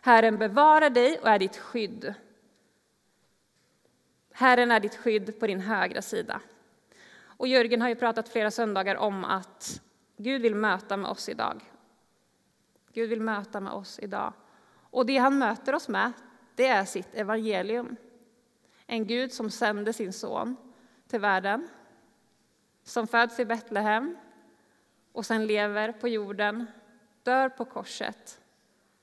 Herren 0.01 0.39
bevarar 0.39 0.91
dig 0.91 1.19
och 1.19 1.29
är 1.29 1.39
ditt 1.39 1.57
skydd. 1.57 2.15
Herren 4.33 4.71
är 4.71 4.81
ditt 4.81 4.97
skydd 4.97 5.41
på 5.41 5.47
din 5.47 5.61
högra 5.61 6.03
sida. 6.03 6.41
Och 7.43 7.49
Jörgen 7.49 7.81
har 7.83 7.89
ju 7.89 7.95
pratat 7.95 8.29
flera 8.29 8.51
söndagar 8.51 8.97
om 8.97 9.25
att 9.25 9.81
Gud 10.17 10.43
vill 10.43 10.55
möta 10.55 10.97
med 10.97 11.11
oss 11.11 11.29
idag. 11.29 11.61
Gud 12.93 13.11
vill 13.11 13.21
möta 13.21 13.61
med 13.61 13.73
oss 13.73 13.99
idag. 14.03 14.33
Och 14.91 15.07
det 15.07 15.17
han 15.17 15.39
möter 15.39 15.75
oss 15.75 15.89
med, 15.89 16.13
det 16.55 16.67
är 16.67 16.85
sitt 16.85 17.15
evangelium. 17.15 17.97
En 18.87 19.07
Gud 19.07 19.33
som 19.33 19.51
sände 19.51 19.93
sin 19.93 20.13
son 20.13 20.57
till 21.09 21.21
världen, 21.21 21.69
som 22.83 23.07
föds 23.07 23.41
i 23.41 23.45
Betlehem 23.45 24.17
och 25.13 25.27
sen 25.27 25.47
lever 25.47 25.93
på 25.93 26.09
jorden, 26.09 26.67
dör 27.23 27.49
på 27.49 27.65
korset 27.65 28.41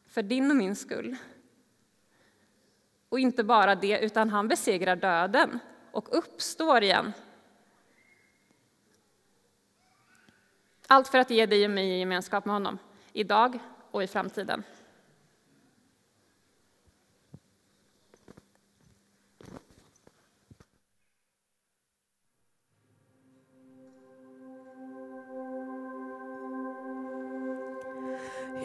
för 0.08 0.24
din 0.24 0.52
och 0.52 0.58
min 0.58 0.76
skull. 0.76 1.16
Och 3.10 3.20
inte 3.20 3.44
bara 3.44 3.76
det, 3.76 4.00
utan 4.00 4.30
han 4.30 4.48
besegrar 4.48 4.96
döden 4.96 5.60
och 5.92 6.18
uppstår 6.18 6.84
igen 6.84 7.14
Allt 10.92 11.08
för 11.08 11.18
att 11.18 11.30
ge 11.30 11.46
dig 11.46 11.66
och 11.66 11.72
mig 11.72 12.00
gemenskap 12.00 12.46
med 12.46 12.56
honom, 12.56 12.78
idag 13.14 13.60
och 13.92 14.04
i 14.04 14.08
framtiden. 14.08 14.64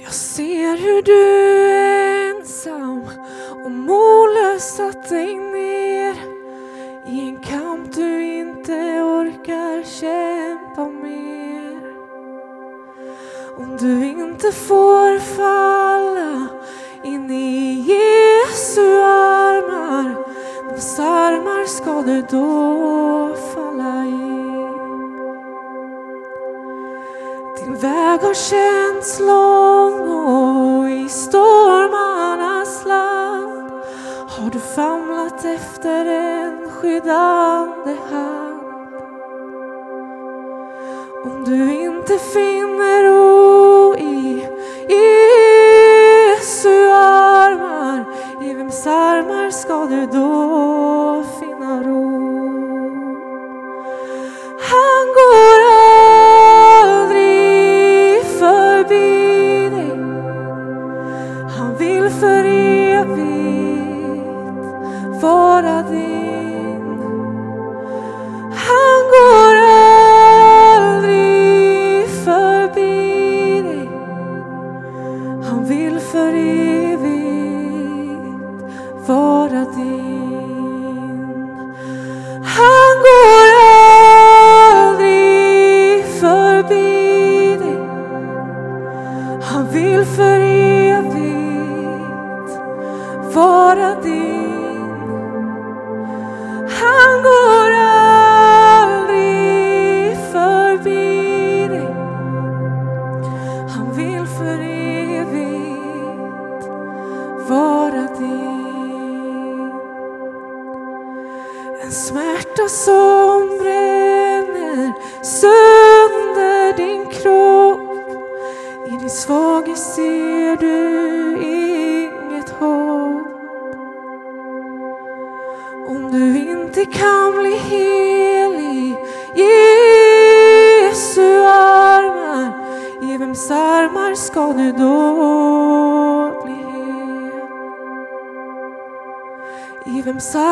Jag 0.02 0.12
ser 0.12 0.76
hur 0.76 1.02
du 1.02 1.70
är 1.70 2.36
ensam 2.36 3.02
och 3.64 3.70
mållös 3.70 4.76
satt 4.76 5.08
dig 5.08 5.34
ner 5.34 6.14
i 7.06 7.20
en 7.20 7.42
kamp 7.42 7.94
du 7.94 8.24
inte 8.24 8.72
orkar 9.02 9.82
kämpa 9.82 10.88
med. 10.88 11.53
Om 13.84 14.00
du 14.00 14.06
inte 14.06 14.52
får 14.52 15.18
falla 15.18 16.48
in 17.02 17.30
i 17.30 17.74
Jesu 17.80 19.00
armar, 19.02 20.24
vems 20.66 20.98
armar 20.98 21.64
ska 21.64 22.02
du 22.02 22.22
då 22.30 23.36
falla 23.54 24.04
i? 24.04 24.34
Din 27.58 27.76
väg 27.76 28.20
har 28.20 28.34
känts 28.34 29.20
lång 29.20 30.08
och 30.08 30.90
i 30.90 31.08
stormarnas 31.08 32.84
land 32.86 33.70
har 34.28 34.50
du 34.50 34.60
famlat 34.60 35.44
efter 35.44 36.06
en 36.06 36.70
skyddande 36.70 37.96
hand. 38.10 38.60
Om 41.24 41.44
du 41.44 41.74
inte 41.74 42.18
finner 42.18 43.04
ro 43.04 43.63
vems 48.64 48.86
armar 48.86 49.50
ska 49.50 49.86
du 49.86 50.06
då 50.06 51.24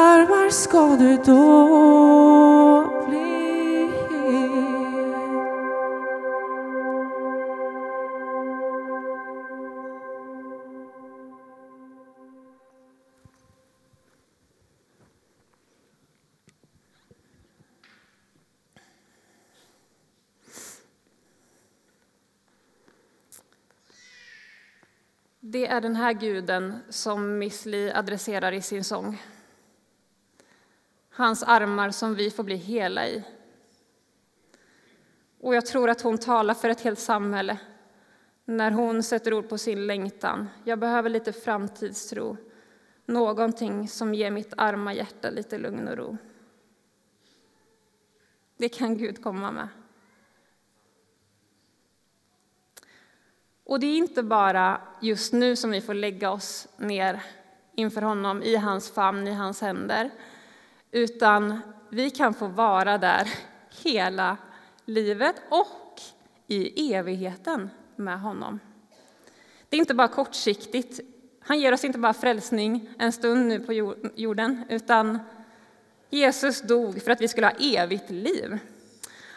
armar 0.03 0.51
ska 0.51 0.97
du 0.97 1.17
då 1.17 1.45
bli 3.09 3.91
hel? 4.11 4.53
Det 25.41 25.67
är 25.67 25.81
den 25.81 25.97
här 25.97 26.13
guden 26.13 26.79
som 26.91 27.39
Miss 27.39 27.67
Li 27.67 27.93
adresserar 27.93 28.53
i 28.53 28.63
sin 28.63 28.85
sång. 28.85 29.19
Hans 31.15 31.43
armar 31.43 31.91
som 31.91 32.15
vi 32.15 32.31
får 32.31 32.45
bli 32.45 32.57
hela 32.57 33.09
i. 33.09 33.25
Och 35.41 35.55
jag 35.55 35.67
tror 35.67 35.91
att 35.91 36.01
hon 36.01 36.19
talar 36.19 36.55
för 36.55 36.69
ett 36.69 36.81
helt 36.81 36.99
samhälle 36.99 37.59
när 38.45 38.71
hon 38.71 39.03
sätter 39.03 39.35
ord 39.35 39.49
på 39.49 39.59
sin 39.59 39.87
längtan. 39.87 40.49
Jag 40.65 40.79
behöver 40.79 41.11
lite 41.11 41.33
framtidstro, 41.33 42.37
någonting 43.07 43.89
som 43.89 44.15
ger 44.15 44.31
mitt 44.31 44.55
arma 44.57 44.95
hjärta 44.95 45.31
lite 45.31 45.59
lugn 45.59 45.89
och 45.89 45.97
ro. 45.97 46.17
Det 48.57 48.69
kan 48.69 48.99
Gud 48.99 49.23
komma 49.23 49.53
med. 49.53 49.69
Och 53.65 53.81
det 53.81 53.87
är 53.87 53.97
inte 53.97 54.23
bara 54.23 54.81
just 55.01 55.33
nu 55.33 55.57
som 55.57 55.71
vi 55.71 55.81
får 55.81 55.95
lägga 55.95 56.31
oss 56.31 56.69
ner 56.77 57.23
inför 57.75 58.03
honom 58.03 58.43
i 58.43 58.57
hans 58.57 58.91
famn, 58.91 59.29
i 59.29 59.33
hans 59.33 59.61
händer, 59.61 60.11
utan 60.93 61.61
vi 61.89 62.11
kan 62.11 62.35
få 62.35 62.47
vara 62.47 62.99
där 62.99 63.29
hela 63.85 64.37
livet 64.85 65.37
och 65.49 66.01
i 66.47 66.95
evigheten 66.95 67.71
med 67.97 68.21
honom. 68.21 68.61
Det 69.69 69.77
är 69.77 69.81
inte 69.81 69.95
bara 69.95 70.09
kortsiktigt. 70.09 71.01
Han 71.41 71.61
ger 71.61 71.73
oss 71.73 71.85
inte 71.85 71.99
bara 71.99 72.15
frälsning 72.15 72.89
en 72.99 73.13
stund 73.13 73.47
nu 73.47 73.61
på 73.61 73.73
jorden, 74.15 74.65
utan 74.69 75.19
Jesus 76.11 76.63
dog 76.63 77.03
för 77.03 77.11
att 77.11 77.21
vi 77.21 77.29
skulle 77.29 77.47
ha 77.47 77.55
evigt 77.61 78.11
liv. 78.11 78.59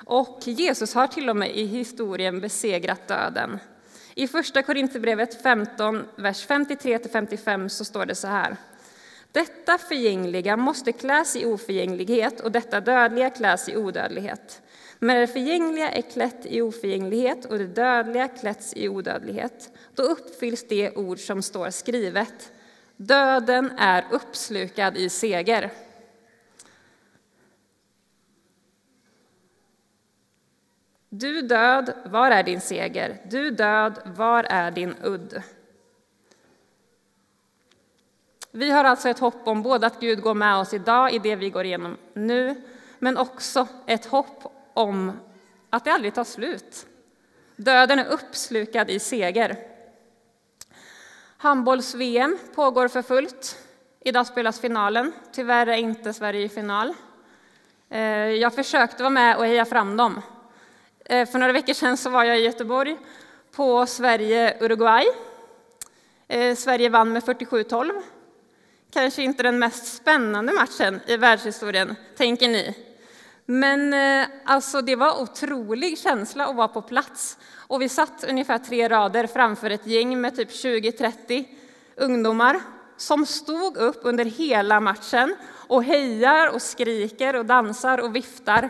Och 0.05 0.39
Jesus 0.45 0.93
har 0.93 1.07
till 1.07 1.29
och 1.29 1.35
med 1.35 1.55
i 1.55 1.65
historien 1.65 2.39
besegrat 2.39 3.07
döden. 3.07 3.59
I 4.15 4.27
Första 4.27 4.63
Korinthierbrevet 4.63 5.43
15, 5.43 6.03
vers 6.15 6.47
53-55 6.47 7.67
så 7.67 7.85
står 7.85 8.05
det 8.05 8.15
så 8.15 8.27
här. 8.27 8.57
Detta 9.35 9.77
förgängliga 9.77 10.57
måste 10.57 10.91
kläs 10.91 11.35
i 11.35 11.45
oförgänglighet 11.45 12.39
och 12.39 12.51
detta 12.51 12.81
dödliga 12.81 13.29
kläs 13.29 13.69
i 13.69 13.77
odödlighet. 13.77 14.61
Men 14.99 15.21
det 15.21 15.27
förgängliga 15.27 15.89
är 15.89 16.01
klätt 16.01 16.45
i 16.45 16.61
oförgänglighet 16.61 17.45
och 17.45 17.57
det 17.57 17.67
dödliga 17.67 18.27
klätts 18.27 18.73
i 18.75 18.89
odödlighet. 18.89 19.69
Då 19.95 20.03
uppfylls 20.03 20.67
det 20.67 20.97
ord 20.97 21.19
som 21.19 21.41
står 21.41 21.69
skrivet. 21.69 22.51
Döden 22.97 23.71
är 23.77 24.05
uppslukad 24.11 24.97
i 24.97 25.09
seger. 25.09 25.71
Du 31.09 31.41
död, 31.41 31.93
var 32.05 32.31
är 32.31 32.43
din 32.43 32.61
seger? 32.61 33.21
Du 33.29 33.51
död, 33.51 33.99
var 34.05 34.43
är 34.43 34.71
din 34.71 34.95
udd? 35.03 35.43
Vi 38.57 38.71
har 38.71 38.83
alltså 38.83 39.09
ett 39.09 39.19
hopp 39.19 39.47
om 39.47 39.61
både 39.61 39.87
att 39.87 39.99
Gud 39.99 40.21
går 40.21 40.33
med 40.33 40.55
oss 40.55 40.73
idag 40.73 41.13
i 41.13 41.19
det 41.19 41.35
vi 41.35 41.49
går 41.49 41.65
igenom 41.65 41.97
nu, 42.13 42.61
men 42.99 43.17
också 43.17 43.67
ett 43.85 44.05
hopp 44.05 44.55
om 44.73 45.11
att 45.69 45.85
det 45.85 45.91
aldrig 45.91 46.13
tar 46.13 46.23
slut. 46.23 46.85
Döden 47.55 47.99
är 47.99 48.05
uppslukad 48.05 48.89
i 48.89 48.99
seger. 48.99 49.57
Handbolls-VM 51.37 52.37
pågår 52.55 52.87
för 52.87 53.01
fullt. 53.01 53.57
Idag 53.99 54.27
spelas 54.27 54.59
finalen. 54.59 55.11
Tyvärr 55.31 55.67
är 55.67 55.77
inte 55.77 56.13
Sverige 56.13 56.45
i 56.45 56.49
final. 56.49 56.93
Eh, 57.89 57.99
jag 58.29 58.53
försökte 58.53 59.03
vara 59.03 59.09
med 59.09 59.37
och 59.37 59.45
heja 59.45 59.65
fram 59.65 59.97
dem. 59.97 60.21
Eh, 61.05 61.29
för 61.29 61.39
några 61.39 61.53
veckor 61.53 61.73
sedan 61.73 61.97
så 61.97 62.09
var 62.09 62.23
jag 62.23 62.39
i 62.39 62.43
Göteborg 62.43 62.97
på 63.51 63.85
Sverige-Uruguay. 63.85 65.05
Eh, 66.27 66.55
Sverige 66.55 66.89
vann 66.89 67.13
med 67.13 67.23
47-12. 67.23 68.01
Kanske 68.95 69.23
inte 69.23 69.43
den 69.43 69.59
mest 69.59 69.95
spännande 69.95 70.53
matchen 70.53 70.99
i 71.07 71.17
världshistorien, 71.17 71.95
tänker 72.17 72.47
ni. 72.47 72.75
Men 73.45 73.93
eh, 73.93 74.27
alltså, 74.45 74.81
det 74.81 74.95
var 74.95 75.21
otrolig 75.21 75.97
känsla 75.97 76.47
att 76.47 76.55
vara 76.55 76.67
på 76.67 76.81
plats. 76.81 77.37
Och 77.67 77.81
vi 77.81 77.89
satt 77.89 78.23
ungefär 78.29 78.57
tre 78.57 78.89
rader 78.89 79.27
framför 79.27 79.69
ett 79.69 79.87
gäng 79.87 80.21
med 80.21 80.35
typ 80.35 80.49
20-30 80.49 81.45
ungdomar 81.95 82.59
som 82.97 83.25
stod 83.25 83.77
upp 83.77 83.99
under 84.01 84.25
hela 84.25 84.79
matchen 84.79 85.35
och 85.67 85.83
hejar 85.83 86.53
och 86.53 86.61
skriker 86.61 87.35
och 87.35 87.45
dansar 87.45 87.97
och 87.97 88.15
viftar. 88.15 88.69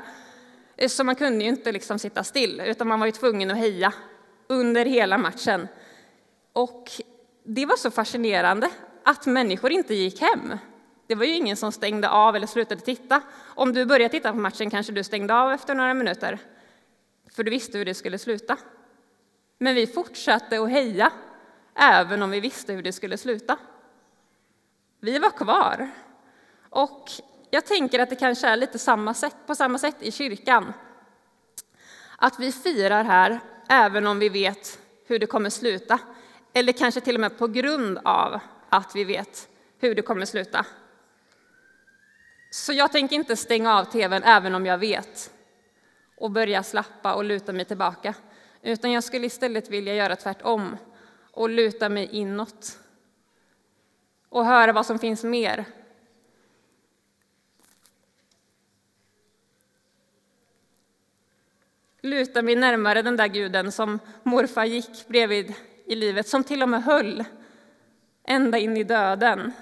Eh, 0.77 0.89
så 0.89 1.03
man 1.03 1.15
kunde 1.15 1.43
ju 1.43 1.49
inte 1.49 1.71
liksom 1.71 1.99
sitta 1.99 2.23
still, 2.23 2.61
utan 2.65 2.87
man 2.87 2.99
var 2.99 3.05
ju 3.05 3.11
tvungen 3.11 3.51
att 3.51 3.57
heja 3.57 3.93
under 4.47 4.85
hela 4.85 5.17
matchen. 5.17 5.67
Och 6.53 6.91
det 7.43 7.65
var 7.65 7.75
så 7.75 7.91
fascinerande 7.91 8.69
att 9.07 9.25
människor 9.25 9.71
inte 9.71 9.93
gick 9.93 10.21
hem. 10.21 10.57
Det 11.07 11.15
var 11.15 11.25
ju 11.25 11.33
ingen 11.33 11.57
som 11.57 11.71
stängde 11.71 12.09
av 12.09 12.35
eller 12.35 12.47
slutade 12.47 12.81
titta. 12.81 13.21
Om 13.45 13.73
du 13.73 13.85
började 13.85 14.11
titta 14.11 14.31
på 14.31 14.37
matchen 14.37 14.69
kanske 14.69 14.93
du 14.93 15.03
stängde 15.03 15.35
av 15.35 15.51
efter 15.51 15.75
några 15.75 15.93
minuter, 15.93 16.39
för 17.31 17.43
du 17.43 17.51
visste 17.51 17.77
hur 17.77 17.85
det 17.85 17.93
skulle 17.93 18.17
sluta. 18.17 18.57
Men 19.57 19.75
vi 19.75 19.87
fortsatte 19.87 20.61
att 20.61 20.69
heja, 20.69 21.11
även 21.75 22.21
om 22.21 22.31
vi 22.31 22.39
visste 22.39 22.73
hur 22.73 22.83
det 22.83 22.91
skulle 22.91 23.17
sluta. 23.17 23.57
Vi 24.99 25.19
var 25.19 25.29
kvar. 25.29 25.89
Och 26.69 27.11
jag 27.49 27.65
tänker 27.65 27.99
att 27.99 28.09
det 28.09 28.15
kanske 28.15 28.47
är 28.47 28.57
lite 28.57 28.79
samma 28.79 29.13
sätt, 29.13 29.35
på 29.47 29.55
samma 29.55 29.77
sätt 29.77 29.97
i 29.99 30.11
kyrkan. 30.11 30.73
Att 32.17 32.39
vi 32.39 32.51
firar 32.51 33.03
här, 33.03 33.39
även 33.69 34.07
om 34.07 34.19
vi 34.19 34.29
vet 34.29 34.79
hur 35.07 35.19
det 35.19 35.25
kommer 35.25 35.49
sluta. 35.49 35.99
Eller 36.53 36.73
kanske 36.73 37.01
till 37.01 37.15
och 37.15 37.21
med 37.21 37.37
på 37.37 37.47
grund 37.47 37.99
av 38.03 38.39
att 38.75 38.95
vi 38.95 39.03
vet 39.03 39.49
hur 39.79 39.95
det 39.95 40.01
kommer 40.01 40.25
sluta. 40.25 40.65
Så 42.49 42.73
jag 42.73 42.91
tänker 42.91 43.15
inte 43.15 43.35
stänga 43.35 43.79
av 43.79 43.83
tvn 43.83 44.23
även 44.23 44.55
om 44.55 44.65
jag 44.65 44.77
vet 44.77 45.33
och 46.17 46.31
börja 46.31 46.63
slappa 46.63 47.13
och 47.13 47.23
luta 47.23 47.53
mig 47.53 47.65
tillbaka. 47.65 48.13
Utan 48.61 48.91
jag 48.91 49.03
skulle 49.03 49.25
istället 49.25 49.69
vilja 49.69 49.95
göra 49.95 50.15
tvärtom 50.15 50.77
och 51.31 51.49
luta 51.49 51.89
mig 51.89 52.09
inåt 52.11 52.79
och 54.29 54.45
höra 54.45 54.73
vad 54.73 54.85
som 54.85 54.99
finns 54.99 55.23
mer. 55.23 55.65
Luta 62.01 62.41
mig 62.41 62.55
närmare 62.55 63.01
den 63.01 63.17
där 63.17 63.27
guden 63.27 63.71
som 63.71 63.99
morfar 64.23 64.65
gick 64.65 65.07
bredvid 65.07 65.53
i 65.85 65.95
livet, 65.95 66.27
som 66.27 66.43
till 66.43 66.63
och 66.63 66.69
med 66.69 66.83
höll 66.83 67.23
ända 68.27 68.57
in 68.57 68.77
i 68.77 68.83
döden. 68.83 69.53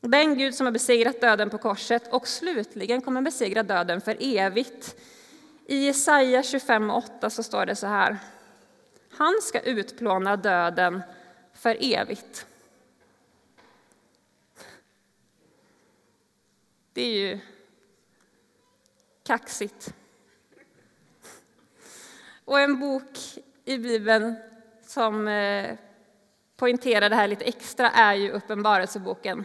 Den 0.00 0.38
Gud 0.38 0.54
som 0.54 0.66
har 0.66 0.72
besegrat 0.72 1.20
döden 1.20 1.50
på 1.50 1.58
korset 1.58 2.12
och 2.12 2.28
slutligen 2.28 3.00
kommer 3.00 3.22
besegra 3.22 3.62
döden 3.62 4.00
för 4.00 4.16
evigt. 4.20 4.96
I 5.66 5.76
Jesaja 5.76 6.42
25.8 6.42 7.28
så 7.28 7.42
står 7.42 7.66
det 7.66 7.76
så 7.76 7.86
här. 7.86 8.18
Han 9.10 9.34
ska 9.42 9.60
utplåna 9.60 10.36
döden 10.36 11.02
för 11.52 11.76
evigt. 11.80 12.46
Det 16.92 17.02
är 17.02 17.14
ju 17.14 17.40
kaxigt. 19.22 19.94
Och 22.44 22.60
en 22.60 22.80
bok 22.80 23.18
i 23.64 23.78
Bibeln 23.78 24.36
som 24.86 25.28
eh, 25.28 25.76
poängtera 26.56 27.00
poängterar 27.00 27.10
det 27.10 27.16
här 27.16 27.28
lite 27.28 27.44
extra 27.44 27.90
är 27.90 28.14
ju 28.14 28.30
Uppenbarelseboken. 28.30 29.44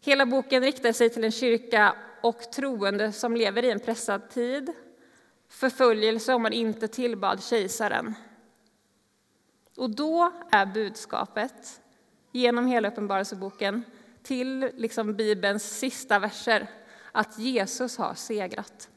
Hela 0.00 0.26
boken 0.26 0.62
riktar 0.62 0.92
sig 0.92 1.10
till 1.10 1.24
en 1.24 1.32
kyrka 1.32 1.96
och 2.22 2.52
troende 2.52 3.12
som 3.12 3.36
lever 3.36 3.64
i 3.64 3.70
en 3.70 3.80
pressad 3.80 4.30
tid, 4.30 4.72
förföljelse 5.48 6.34
om 6.34 6.42
man 6.42 6.52
inte 6.52 6.88
tillbad 6.88 7.42
kejsaren. 7.42 8.14
Och 9.76 9.90
då 9.90 10.32
är 10.50 10.66
budskapet 10.66 11.80
genom 12.32 12.66
hela 12.66 12.88
Uppenbarelseboken 12.88 13.82
till 14.22 14.70
liksom 14.76 15.14
Bibelns 15.14 15.78
sista 15.78 16.18
verser 16.18 16.66
att 17.12 17.38
Jesus 17.38 17.96
har 17.96 18.14
segrat. 18.14 18.88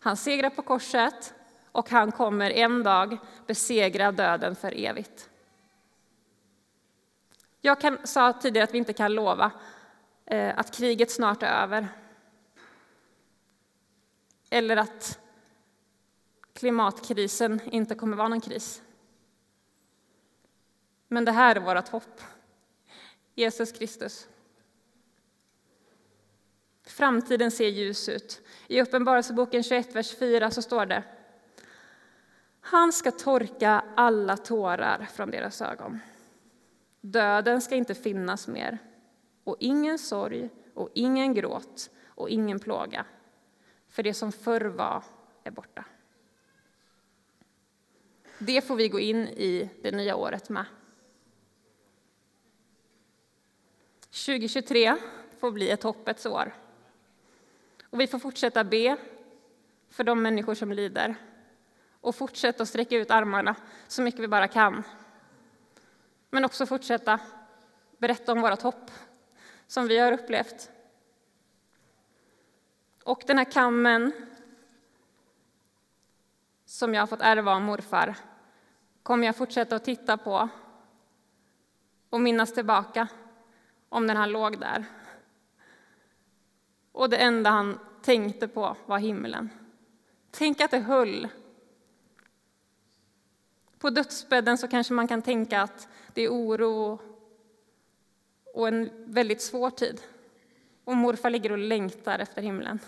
Han 0.00 0.16
segrar 0.16 0.50
på 0.50 0.62
korset 0.62 1.34
och 1.76 1.90
han 1.90 2.12
kommer 2.12 2.50
en 2.50 2.82
dag 2.82 3.18
besegra 3.46 4.12
döden 4.12 4.56
för 4.56 4.84
evigt. 4.84 5.30
Jag 7.60 7.80
kan, 7.80 7.98
sa 8.04 8.32
tidigare 8.32 8.64
att 8.64 8.74
vi 8.74 8.78
inte 8.78 8.92
kan 8.92 9.14
lova 9.14 9.52
Eh, 10.26 10.58
att 10.58 10.76
kriget 10.76 11.10
snart 11.10 11.42
är 11.42 11.62
över. 11.62 11.88
Eller 14.50 14.76
att 14.76 15.18
klimatkrisen 16.52 17.60
inte 17.64 17.94
kommer 17.94 18.16
vara 18.16 18.28
någon 18.28 18.40
kris. 18.40 18.82
Men 21.08 21.24
det 21.24 21.32
här 21.32 21.56
är 21.56 21.60
vårt 21.60 21.88
hopp. 21.88 22.20
Jesus 23.34 23.72
Kristus. 23.72 24.28
Framtiden 26.84 27.50
ser 27.50 27.68
ljus 27.68 28.08
ut. 28.08 28.42
I 28.68 28.82
Uppenbarelseboken 28.82 29.62
21, 29.62 29.94
vers 29.94 30.16
4 30.16 30.50
så 30.50 30.62
står 30.62 30.86
det 30.86 31.02
han 32.68 32.92
ska 32.92 33.10
torka 33.10 33.84
alla 33.96 34.36
tårar 34.36 35.08
från 35.12 35.30
deras 35.30 35.62
ögon. 35.62 35.98
Döden 37.00 37.62
ska 37.62 37.74
inte 37.74 37.94
finnas 37.94 38.48
mer 38.48 38.78
och 39.44 39.56
ingen 39.60 39.98
sorg 39.98 40.50
och 40.74 40.90
ingen 40.94 41.34
gråt 41.34 41.90
och 42.06 42.30
ingen 42.30 42.60
plåga. 42.60 43.04
för 43.88 44.02
det 44.02 44.14
som 44.14 44.32
förr 44.32 44.64
var 44.64 45.04
är 45.44 45.50
borta. 45.50 45.84
Det 48.38 48.60
får 48.60 48.76
vi 48.76 48.88
gå 48.88 49.00
in 49.00 49.28
i 49.28 49.70
det 49.82 49.90
nya 49.90 50.16
året 50.16 50.48
med. 50.48 50.64
2023 54.00 54.96
får 55.40 55.50
bli 55.50 55.70
ett 55.70 55.82
hoppets 55.82 56.26
år. 56.26 56.54
Och 57.90 58.00
vi 58.00 58.06
får 58.06 58.18
fortsätta 58.18 58.64
be 58.64 58.96
för 59.90 60.04
de 60.04 60.22
människor 60.22 60.54
som 60.54 60.72
lider 60.72 61.16
och 62.06 62.14
fortsätta 62.14 62.62
att 62.62 62.68
sträcka 62.68 62.96
ut 62.96 63.10
armarna 63.10 63.54
så 63.88 64.02
mycket 64.02 64.20
vi 64.20 64.28
bara 64.28 64.48
kan. 64.48 64.82
Men 66.30 66.44
också 66.44 66.66
fortsätta 66.66 67.20
berätta 67.98 68.32
om 68.32 68.40
vårt 68.40 68.62
hopp 68.62 68.90
som 69.66 69.86
vi 69.86 69.98
har 69.98 70.12
upplevt. 70.12 70.70
Och 73.04 73.22
den 73.26 73.38
här 73.38 73.52
kammen 73.52 74.12
som 76.64 76.94
jag 76.94 77.02
har 77.02 77.06
fått 77.06 77.20
ärva 77.20 77.54
av 77.54 77.62
morfar 77.62 78.16
kommer 79.02 79.26
jag 79.26 79.36
fortsätta 79.36 79.76
att 79.76 79.84
titta 79.84 80.16
på 80.16 80.48
och 82.10 82.20
minnas 82.20 82.54
tillbaka 82.54 83.08
om 83.88 84.06
den 84.06 84.16
han 84.16 84.30
låg 84.30 84.60
där. 84.60 84.84
Och 86.92 87.10
det 87.10 87.16
enda 87.16 87.50
han 87.50 87.78
tänkte 88.02 88.48
på 88.48 88.76
var 88.86 88.98
himlen. 88.98 89.50
Tänk 90.30 90.60
att 90.60 90.70
det 90.70 90.78
höll. 90.78 91.28
På 93.78 93.90
dödsbädden 93.90 94.58
så 94.58 94.68
kanske 94.68 94.94
man 94.94 95.08
kan 95.08 95.22
tänka 95.22 95.60
att 95.62 95.88
det 96.14 96.22
är 96.22 96.28
oro 96.28 97.00
och 98.54 98.68
en 98.68 98.90
väldigt 99.12 99.42
svår 99.42 99.70
tid. 99.70 100.00
Och 100.84 100.96
morfar 100.96 101.30
ligger 101.30 101.52
och 101.52 101.58
längtar 101.58 102.18
efter 102.18 102.42
himlen. 102.42 102.78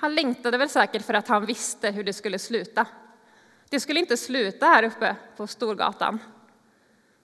Han 0.00 0.14
längtade 0.14 0.58
väl 0.58 0.68
säkert 0.68 1.02
för 1.02 1.14
att 1.14 1.28
han 1.28 1.46
visste 1.46 1.90
hur 1.90 2.04
det 2.04 2.12
skulle 2.12 2.38
sluta. 2.38 2.86
Det 3.68 3.80
skulle 3.80 4.00
inte 4.00 4.16
sluta 4.16 4.66
här 4.66 4.82
uppe 4.82 5.16
på 5.36 5.46
Storgatan. 5.46 6.18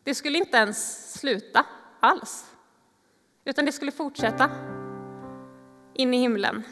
Det 0.02 0.14
skulle 0.14 0.38
inte 0.38 0.56
ens 0.56 1.12
sluta 1.12 1.66
alls, 2.00 2.53
utan 3.44 3.64
det 3.64 3.72
skulle 3.72 3.92
fortsätta 3.92 4.50
in 5.94 6.14
i 6.14 6.16
himlen. 6.16 6.62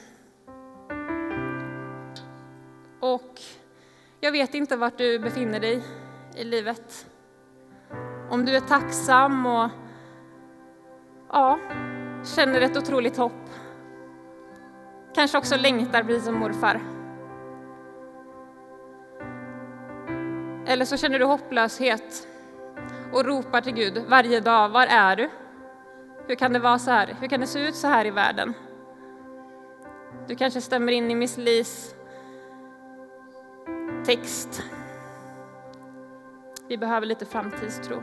Och 3.01 3.41
jag 4.21 4.33
vet 4.33 4.55
inte 4.55 4.77
vart 4.77 4.99
du 4.99 5.19
befinner 5.19 5.61
dig 5.61 5.83
i 6.37 6.45
livet. 6.45 7.07
Om 8.31 8.45
du 8.45 8.57
är 8.57 8.61
tacksam 8.61 9.47
och 9.47 9.71
ja, 11.29 11.59
känner 12.37 12.61
ett 12.61 12.77
otroligt 12.77 13.17
hopp. 13.17 13.51
Kanske 15.15 15.39
också 15.39 15.57
längtar 15.57 16.05
precis 16.05 16.25
som 16.25 16.35
morfar. 16.35 16.81
Eller 20.67 20.85
så 20.85 20.97
känner 20.97 21.19
du 21.19 21.25
hopplöshet 21.25 22.29
och 23.13 23.25
ropar 23.25 23.61
till 23.61 23.75
Gud 23.75 24.05
varje 24.09 24.41
dag, 24.41 24.69
var 24.69 24.87
är 24.87 25.17
du? 25.17 25.31
Hur 26.33 26.37
kan 26.37 26.53
det 26.53 26.59
vara 26.59 26.79
så 26.79 26.91
här? 26.91 27.17
Hur 27.21 27.29
kan 27.29 27.41
det 27.41 27.47
se 27.47 27.69
ut 27.69 27.75
så 27.75 27.87
här 27.87 28.07
i 28.07 28.11
världen? 28.11 28.55
Du 30.29 30.37
kanske 30.37 30.61
stämmer 30.61 30.93
in 30.93 31.11
i 31.11 31.15
Miss 31.15 31.37
Lis 31.37 31.95
text. 34.07 34.63
Vi 36.69 36.79
behöver 36.79 37.07
lite 37.07 37.27
framtidstro. 37.27 38.03